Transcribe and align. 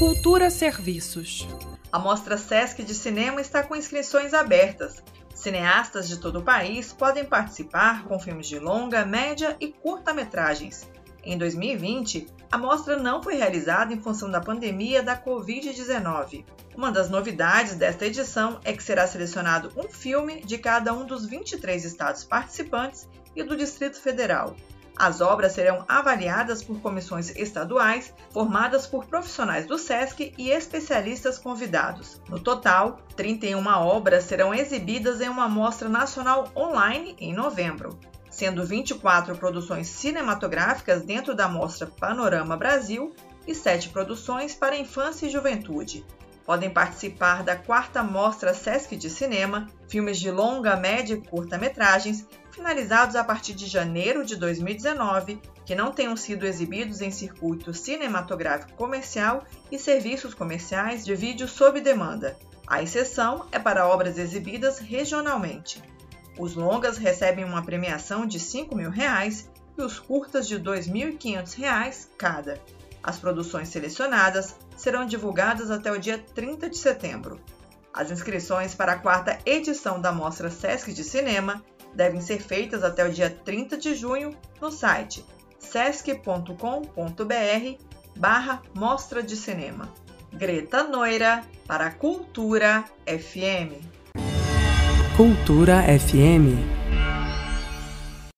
Cultura 0.00 0.48
Serviços. 0.48 1.46
A 1.92 1.98
Mostra 1.98 2.38
Sesc 2.38 2.82
de 2.82 2.94
Cinema 2.94 3.38
está 3.38 3.62
com 3.62 3.76
inscrições 3.76 4.32
abertas. 4.32 5.04
Cineastas 5.34 6.08
de 6.08 6.16
todo 6.16 6.38
o 6.38 6.42
país 6.42 6.90
podem 6.90 7.22
participar 7.22 8.04
com 8.04 8.18
filmes 8.18 8.46
de 8.46 8.58
longa, 8.58 9.04
média 9.04 9.58
e 9.60 9.68
curta-metragens. 9.68 10.88
Em 11.22 11.36
2020, 11.36 12.28
a 12.50 12.56
mostra 12.56 12.96
não 12.96 13.22
foi 13.22 13.34
realizada 13.34 13.92
em 13.92 14.00
função 14.00 14.30
da 14.30 14.40
pandemia 14.40 15.02
da 15.02 15.22
Covid-19. 15.22 16.46
Uma 16.74 16.90
das 16.90 17.10
novidades 17.10 17.74
desta 17.74 18.06
edição 18.06 18.58
é 18.64 18.72
que 18.72 18.82
será 18.82 19.06
selecionado 19.06 19.70
um 19.76 19.90
filme 19.90 20.40
de 20.40 20.56
cada 20.56 20.94
um 20.94 21.04
dos 21.04 21.26
23 21.26 21.84
estados 21.84 22.24
participantes 22.24 23.06
e 23.36 23.42
do 23.42 23.54
Distrito 23.54 24.00
Federal. 24.00 24.56
As 24.96 25.20
obras 25.20 25.52
serão 25.52 25.84
avaliadas 25.88 26.62
por 26.62 26.80
comissões 26.80 27.30
estaduais, 27.36 28.12
formadas 28.30 28.86
por 28.86 29.06
profissionais 29.06 29.66
do 29.66 29.78
SESC 29.78 30.34
e 30.36 30.50
especialistas 30.50 31.38
convidados. 31.38 32.20
No 32.28 32.38
total, 32.38 33.00
31 33.16 33.66
obras 33.66 34.24
serão 34.24 34.54
exibidas 34.54 35.20
em 35.20 35.28
uma 35.28 35.48
mostra 35.48 35.88
nacional 35.88 36.50
online 36.54 37.16
em 37.18 37.32
novembro 37.32 37.98
sendo 38.30 38.64
24 38.64 39.36
produções 39.36 39.88
cinematográficas 39.88 41.02
dentro 41.02 41.34
da 41.34 41.48
mostra 41.48 41.86
Panorama 41.86 42.56
Brasil 42.56 43.14
e 43.46 43.54
7 43.54 43.88
produções 43.88 44.54
para 44.54 44.78
infância 44.78 45.26
e 45.26 45.30
juventude. 45.30 46.06
Podem 46.46 46.70
participar 46.70 47.42
da 47.42 47.56
quarta 47.56 48.02
Mostra 48.02 48.54
Sesc 48.54 48.96
de 48.96 49.10
Cinema, 49.10 49.66
filmes 49.88 50.18
de 50.18 50.30
longa, 50.30 50.76
média 50.76 51.14
e 51.14 51.20
curta-metragens, 51.20 52.26
finalizados 52.50 53.16
a 53.16 53.24
partir 53.24 53.54
de 53.54 53.66
janeiro 53.66 54.24
de 54.24 54.36
2019, 54.36 55.40
que 55.64 55.74
não 55.74 55.92
tenham 55.92 56.16
sido 56.16 56.46
exibidos 56.46 57.00
em 57.00 57.10
circuito 57.10 57.72
cinematográfico 57.72 58.72
comercial 58.72 59.44
e 59.70 59.78
serviços 59.78 60.34
comerciais 60.34 61.04
de 61.04 61.14
vídeo 61.14 61.48
sob 61.48 61.80
demanda. 61.80 62.36
A 62.66 62.82
exceção 62.82 63.46
é 63.50 63.58
para 63.58 63.88
obras 63.88 64.18
exibidas 64.18 64.78
regionalmente. 64.78 65.82
Os 66.38 66.54
longas 66.54 66.96
recebem 66.96 67.44
uma 67.44 67.62
premiação 67.62 68.24
de 68.24 68.38
5 68.38 68.74
mil 68.74 68.90
reais 68.90 69.50
e 69.76 69.82
os 69.82 69.98
curtas 69.98 70.46
de 70.46 70.56
R$ 70.56 70.62
2.500 70.62 72.08
cada. 72.16 72.60
As 73.02 73.18
produções 73.18 73.68
selecionadas 73.68 74.54
serão 74.76 75.06
divulgadas 75.06 75.70
até 75.70 75.90
o 75.90 75.98
dia 75.98 76.18
30 76.18 76.68
de 76.68 76.78
setembro. 76.78 77.40
As 77.92 78.10
inscrições 78.10 78.74
para 78.74 78.92
a 78.92 78.98
quarta 78.98 79.38
edição 79.44 80.00
da 80.00 80.12
Mostra 80.12 80.50
Sesc 80.50 80.92
de 80.92 81.02
Cinema 81.02 81.62
devem 81.94 82.20
ser 82.20 82.40
feitas 82.40 82.82
até 82.82 83.06
o 83.06 83.12
dia 83.12 83.30
30 83.30 83.76
de 83.76 83.94
junho 83.94 84.34
no 84.60 84.70
site 84.70 85.24
sesc.com.br 85.58 86.54
barra 88.16 88.62
Mostra 88.74 89.22
de 89.22 89.36
Cinema. 89.36 89.88
Greta 90.32 90.84
Noira 90.84 91.42
para 91.66 91.90
Cultura 91.90 92.84
FM. 93.06 93.84
Cultura 95.16 95.82
FM 95.82 96.79